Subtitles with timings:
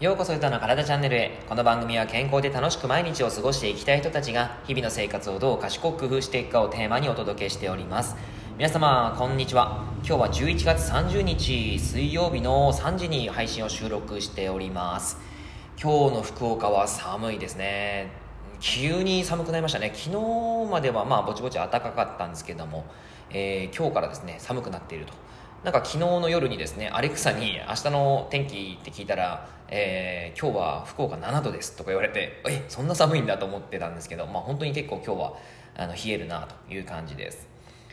[0.00, 1.38] ようこそ歌の体チャンネルへ。
[1.48, 8.16] この番組は健康で楽しく毎日を過ごしていきたい人たちが日々の生活をどう賢く工夫していくかをテーマにお届けしております。
[8.58, 9.84] 皆様こんにちは。
[10.04, 15.16] 今日は11月30日水曜日の3時に配信を収録しております。
[15.80, 18.10] 今日の福岡は寒いですね。
[18.58, 19.92] 急に寒くなりましたね。
[19.94, 22.84] 昨日まではまあぼちぼち暖かかったんですけども、
[23.30, 25.23] えー、今日からですね寒くなっていると。
[25.64, 35.32] なんか昨日の夜にですねアレクサに明日の天気って聞いたら、えー、今日は福岡7度ですとか言われてえそんな寒いんだと思ってたんですけど、まあ、本当に結構今日は
[35.74, 37.48] あの冷えるなという感じです、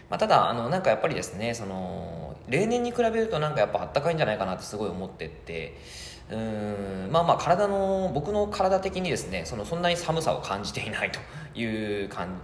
[0.10, 5.78] まあ、ただあのなんかやっぱりですねその例年に比べるとなんかやっぱあったかいんじゃないかなってすごい思ってて
[6.30, 11.22] うーんまあまあ体の僕の体的にですねそのそんなに寒さを感じていないと
[11.58, 12.36] いう感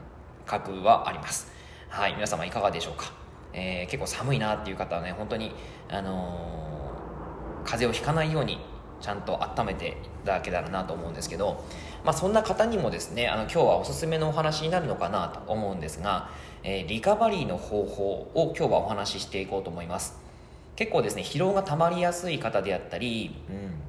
[0.46, 1.52] 覚はあります。
[1.90, 3.27] はい皆様いかがでしょうか？
[3.54, 5.52] えー、結構寒いなっていう方はね本当に、
[5.90, 8.60] あのー、風邪をひかないように
[9.00, 9.92] ちゃんと温めてい
[10.26, 11.64] ただけたらなと思うんですけど、
[12.04, 16.30] まあ、そんな方にもですねあの今日はおすすめのお話になるのかなと思うんですが、
[16.64, 20.18] えー、リカバリーの方法を今日はお話ししていこうと思います。
[20.76, 23.88] 結構ですね疲労がたまりやすい方であったり、うん。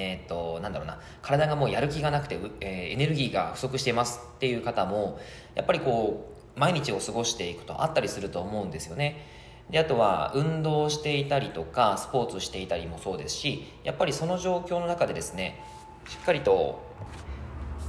[0.00, 5.18] えーと、なんだろうな体がもうやる気がなくて、えー、エネルギーが不足してますっていう方も
[5.56, 9.24] やっぱりこう毎日を過ごしていくとあったりすると思うんですよね。
[9.70, 15.62] であとは運動していたりとかスポーツしていたりもそうですしやっぱりその状況の中でですね
[16.08, 16.82] しっかりと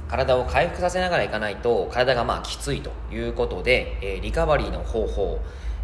[0.08, 5.40] 体を回復させながらいかないと体がまあきついということで、えー、リカバリーの方法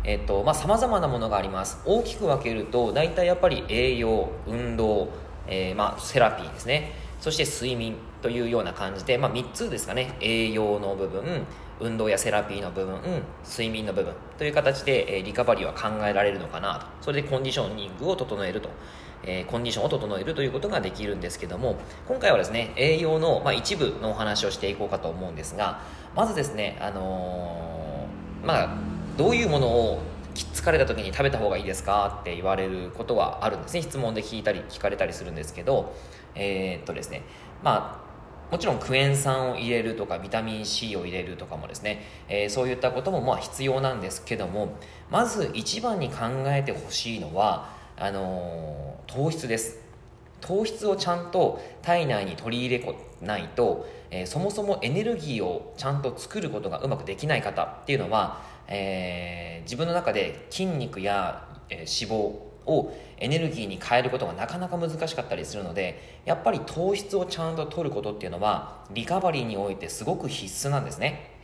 [0.07, 1.81] えっ、ー、とまあ様々なものがあります。
[1.85, 5.09] 大きく分けると大体やっぱり栄養運動、
[5.47, 6.93] えー、まあセラピーですね。
[7.21, 10.17] そして睡眠というような感じで、まあ、3つですかね。
[10.21, 11.47] 栄養の部分
[11.81, 13.01] 運動やセラピーの部分、
[13.45, 16.87] 睡眠の部分という形で、えリカバリーは考えられるのかなと。
[17.01, 18.71] それでコンディショニングを整えると、
[19.25, 21.77] えコンディションを整えるということができるんですけども
[22.07, 25.81] 今回はですね栄養の、まあ、一部のお話をしていこうかと思うんですが
[26.15, 28.77] まずですね、あのー、まあ、
[29.17, 30.03] どういうものを
[30.45, 33.83] 疲れた時に食べた方がいいですかって言われることはあるんですね。
[33.83, 35.95] 質問で聞いたり聞かれたりするんですけど
[36.35, 37.23] えー、っとですね。
[37.63, 38.07] まあ
[38.51, 44.77] もちろんクエン酸を入れるとかビタミン C を入れるとかもですね、えー、そういったこともまあ必要なんですけども
[45.11, 49.87] まず一番に考えてほしいのはあのー、糖質です。
[50.41, 71.37] 糖質をちゃんと体内に取り入れないと、えー、そもそもエネルギーをちゃんと作ることがうまくできない方っていうのは、えー、自分の中で筋肉や、えー、脂肪をエネルギーに変えることがなかなか難しかったりするのでやっぱり糖質をちゃんと取ることっていうのはリカバリーにおいてすごく必須なんですね。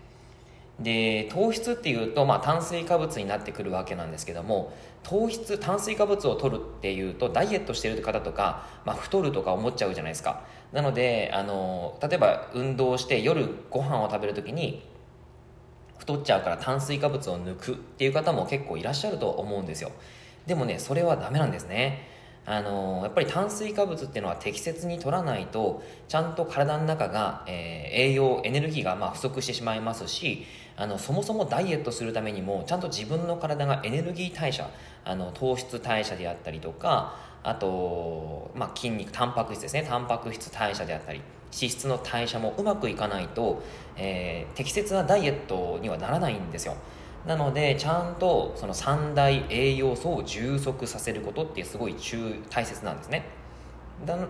[0.80, 4.72] で糖質っていうと、まあ、炭水化物になってくるわけなんですけども
[5.02, 10.42] 糖質炭水化物を取るっていうとダイエットしてる方とか、まあ、太るとか思っちゃうじゃないですか。
[10.72, 14.82] なのであの例えば運動して夜ご飯を食べる時に
[16.02, 19.92] 太っちゃうから炭水化物を抜くっていう方も結構いらっしゃると思うんですよ。
[20.46, 22.08] でもねそれはダメなんですね。
[22.44, 30.44] あのやっぱり炭水化物っていうのは適切に取らないとちゃんと体の中が、えー、栄養エネルギーがまあ不足してしまいますし
[30.76, 34.68] あのそもそもダイエットするためにもちゃんと自分の体がエネルギー代謝
[35.04, 37.14] あの糖質代謝であったりとか
[37.44, 39.84] あと、まあ、筋肉タンパク質ですね。
[39.88, 41.20] タンパク質代謝であったり。
[41.52, 43.62] 脂質の代謝もうまくいかないと、
[43.96, 46.74] えー、適切なダイエットにはならないんですよ。
[47.26, 53.24] なのでちゃんとその三大栄養素を充足させることってすごい中大切なんですね。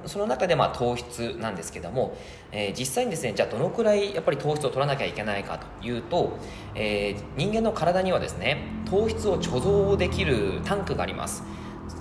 [0.05, 2.15] その中でまあ糖質なんですけども、
[2.51, 6.37] えー、実際にですねじゃあどのくらいやっぱり糖質を取らなきゃいけないかというと、
[6.75, 11.45] えー、人間の体にはですね糖質を貯蔵できるタンクがあります。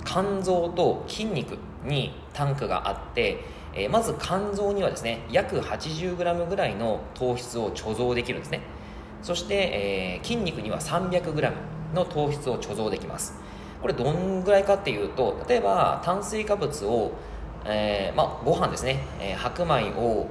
[0.04, 3.38] 肝臓と筋肉にタンクがあって、
[3.74, 8.60] えー、まず肝臓にはですね約 80g ぐらいの糖質を貯蔵できるんですね。
[9.22, 11.52] そして、えー、筋肉には 300g
[11.94, 13.34] の糖質を貯蔵できます。
[13.80, 17.12] これどんぐらいかっていうと例えば炭水化物を、
[17.64, 20.28] えー、まあ、ご飯ですね、え、白米を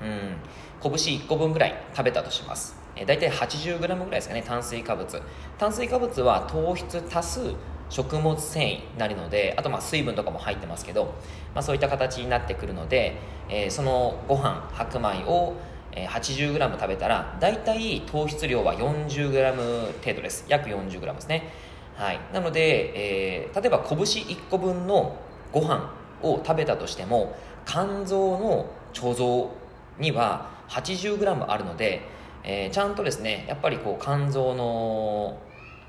[0.00, 0.36] うん
[0.82, 5.20] 拳1個分ぐらい食べたとします、えー、大体 80g ぐらいですかね炭水化物。
[5.58, 7.40] 炭水化物は糖質足す
[7.90, 11.14] 食物繊維なるのであとまあ水分とかも入ってますけど、
[11.54, 13.16] まあ、そういった形になってくるので、
[13.48, 15.56] えー、そのご飯白米を
[15.94, 20.44] 80g 食べたら大体糖質量は 40g 程度です。
[20.48, 21.50] 約 40g ですね。
[21.96, 22.20] はい。
[22.32, 25.16] なので、えー、例えば拳1個分の
[25.52, 25.92] ご飯
[26.22, 27.34] を食べたとしても
[27.66, 29.50] 肝臓の貯蔵
[29.98, 32.02] には 80g あるので、
[32.44, 35.40] えー、ちゃんとですねやっぱりこう肝臓の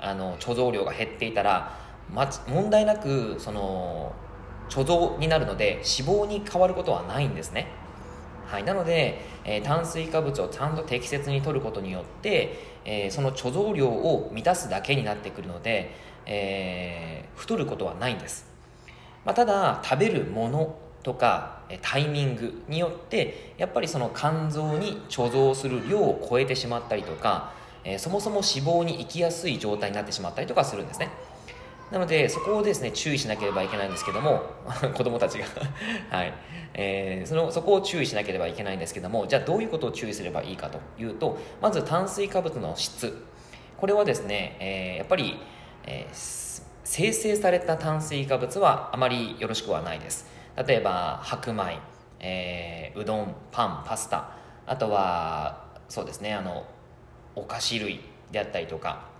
[0.02, 1.76] あの貯蔵量が減っていたら、
[2.48, 4.12] 問題なくその
[4.68, 7.66] 貯蔵になるので脂肪に変わることはないんですね。
[8.46, 15.94] はい、なので、えー、炭水化物をちゃんと適切に摂ることによって、えー、その貯蔵量を満たすだけになってくるので、
[16.26, 18.46] えー、太ることはないんです、
[19.24, 27.52] まあ、ただ食べるものとかタイミングによってやっぱりその肝臓に貯蔵する量を超えてしまったりとか、
[27.84, 31.08] えー、そもそも脂肪に行きやすい状態になってしまったりとかするんですね。
[31.90, 34.42] なのでそこをですね注意しなければいけないんですけども
[34.94, 35.46] 子供たちが。
[36.10, 36.32] はい、
[36.74, 43.26] えー、そのそこを注意しなければいけないんですけどもじゃあどういうことを注意すればいいかというとまず炭水化物の質。
[43.76, 45.40] これはですね、えー、やっぱり、
[45.86, 50.26] えー、生成された炭水化物はあまりよろしくはないです。
[50.66, 51.78] 例えば白米、
[52.20, 54.32] えー、うどんパンパスタ。
[54.66, 56.64] あとはそうですねあの
[57.34, 58.00] お菓子類
[58.30, 59.10] であったりとか。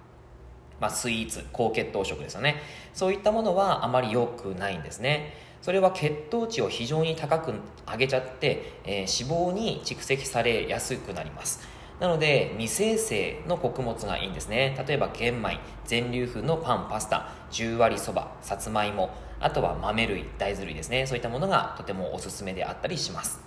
[0.80, 2.56] まあ、スイーツ高血糖食ですよね。
[2.94, 5.34] そういったものはあまり良くないんですね。
[5.62, 7.52] それは血糖値を非常に高く
[7.86, 11.60] 上げちゃって、えー、脂肪に蓄積されやすくなります。
[12.00, 14.74] なので未生成の穀物がいいんですね。
[14.86, 21.06] 例えば玄米全粒粉のパンパスタ十割そばさつまいもあとは豆類大豆類ですね。
[21.06, 23.40] そういったものがとてもおすすめであったりします。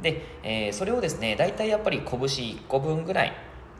[0.00, 3.32] で、えー、それをですね大体やっぱり拳1個分ぐらい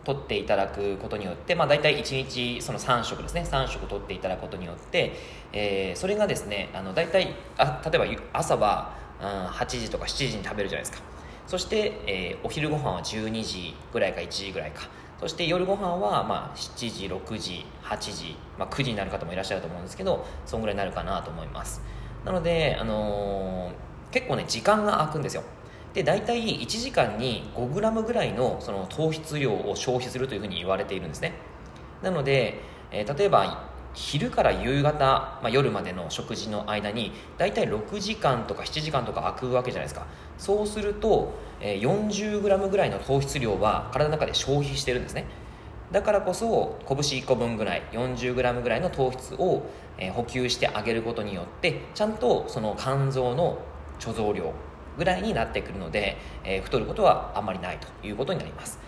[0.04, 3.46] 取っていただくことによって、まあ、大体1日その3食ですね。
[3.50, 5.12] 3食取っていただくことによって、
[5.52, 11.02] えー、それがですねあの大体あ例えば朝は、うん、8時とか7時に食べるじゃないですか。
[11.46, 14.88] そして、えー、お昼ご飯は12時ぐらいか1時ぐらいか。
[15.20, 21.80] そして夜ご飯はまあ7時6時8時、まあ、9時になる方もいらっしゃると思うんですけどそんぐらいになるかなと思います。
[22.24, 25.42] なので、あのー、結構ね時間が空くんですよ。
[25.94, 31.34] で大体1時間に 5g ぐらいのその糖質量を消費するというふうに言われているんですね。
[32.02, 32.60] なので、
[32.90, 40.06] えー、例えば昼から夕方、まあ、夜までの食事の間に大体6時間とか7時間とか空くわけじゃないですか。
[40.36, 45.26] そうすると、え、40g ぐらいの糖質量は体の中で消費してるんですね。
[45.92, 49.62] だからこそ拳1個分ぐらい 40g ぐらいの糖質を、
[49.96, 53.58] え、補給してあげることによってちゃんとその肝臓の
[54.00, 54.52] 貯蔵量
[54.96, 58.78] ぐらいになってくるので、えー、太ることはあんまりないということになります。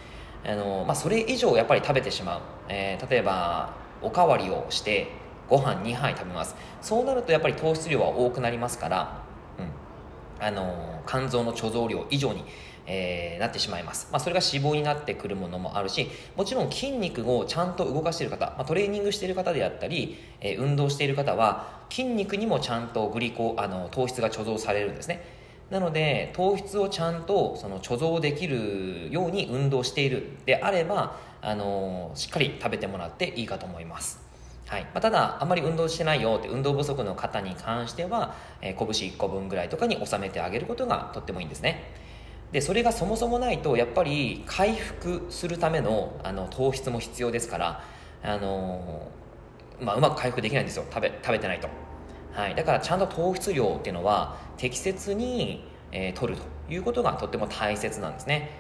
[0.45, 5.09] あの、まあ、それ以上やっぱり食べてしまう、えー、例えばおかわりをして
[5.49, 6.57] ご飯2杯食べます。
[6.81, 9.23] そうなるとやっぱり糖質量は多くなりますから、
[9.59, 12.45] うん、あの肝臓の貯蔵量以上に
[12.87, 25.25] えー、なってしまいます、まあ、それが脂肪になってくるものもあるしもちろん筋肉をちゃんと動かしている方、まあ、トレーニングしている方であったり、えー、運動している方は筋肉にもちゃんとグリコあの糖質が貯蔵されるんですね。
[25.71, 30.39] なので糖質をちゃんとその貯蔵できるように運動している。
[30.47, 34.21] であればあのしっかり食べてもらっていいかと思います。
[34.67, 34.83] はい。
[34.83, 41.93] まあ、ただあんまり運動してないよって運動不足の方に関しては、えー、拳1個分ぐらいとかに収めてあげることがとってもいいんですね。
[42.53, 47.85] でそれがそもそもないとやっぱり回復するためのあの糖質も必要ですから
[48.23, 50.85] あのー、まあ、うまく回復できないんですよ。
[50.91, 51.69] 食べ食べてないと。
[52.37, 58.51] はい、だからちゃんと糖質量っていうのは適切に、えー、取るということがとっても大切なんですね、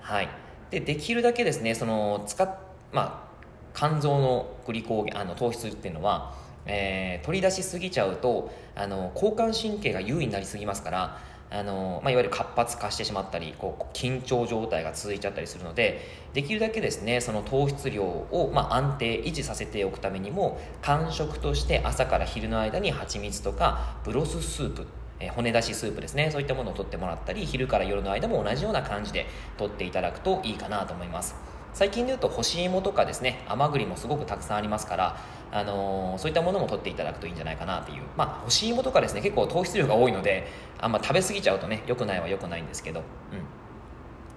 [0.00, 0.28] はい、
[0.70, 2.58] でできるだけですねその使っ、
[2.92, 6.34] まあ、肝臓のグリコあの糖質っていうのは、
[6.64, 16.00] えー、取り出しすぎちゃうとあの交感神経が優位になりすぎますからあのまあ、いわゆる活発化してしまったりこう緊張状態が続いちゃったりするので
[16.34, 24.86] できるだけですねその糖質量を、まあ、安定維持させておくためにも間食として朝から昼の間に蜂蜜とかブロススープ
[25.20, 29.26] え骨出しスープですねそういったものを取ってもらったり昼から夜の間も同じような感じで
[29.56, 31.36] 取っていただくといいかなと思います。
[31.76, 35.20] 最近で言うと干し芋とかですね甘栗もすごくたくさんありますから
[35.52, 38.02] あの、そういったものも取っていただくといいんじゃないかなっていう。
[38.16, 40.46] まあ干し芋とかですね結構糖質量が多いので
[40.78, 43.00] あんま食べ過ぎちゃうとね良くないは良くないんですけど。
[43.00, 43.04] うん。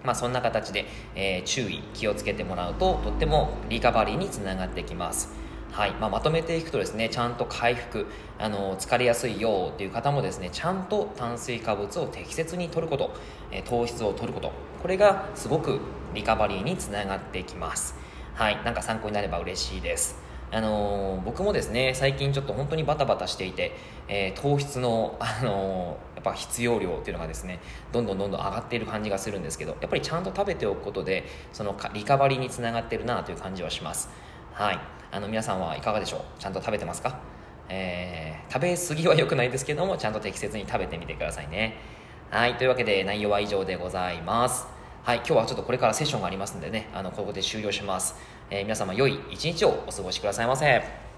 [0.03, 5.33] まあ、そんな形で、えー、注意気をつけてもらうととってもリカバリーにつながってきます。
[5.71, 5.91] はい。
[5.91, 13.13] まあ、まとめていくとですねちゃんと回復あの疲れやすいよっていう方もですねちゃんと炭水化物を適切に摂ること、
[13.51, 14.51] え糖質を摂ること。
[14.81, 15.79] これがすごく
[16.13, 17.95] リカバリーにつながってきます。
[18.33, 18.63] はい。
[18.63, 20.28] なんか参考になれば嬉しいです。
[20.51, 23.75] あの、僕もですね最近ちょっと本当にバタバタしていて、
[24.07, 27.59] えー、糖質の、あの、やっぱ必要量っていうのがですね
[27.91, 34.09] どんどんどんどん上がっている感じがするんですけどやっぱりちゃんと食べておくことでそのリカバリーにつながってるなという感じはします。
[34.53, 34.79] はい。
[35.11, 36.21] あの皆さんはいかがでしょう？
[36.39, 37.19] ちゃんと食べてますか、
[37.69, 41.77] えー、食べ過ぎは良くないですけどもちゃんと適切に食べてみてくださいね。
[42.31, 42.55] はい。
[42.55, 44.67] というわけで内容は以上でございます。
[45.03, 45.17] はい。
[45.17, 48.15] 今日はちょっとこれからセッションがありますんでねあのここで終了します、
[48.51, 51.08] えー、皆様良い一日をお過ごしくださいませ。